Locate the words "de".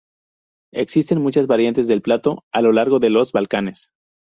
2.97-3.11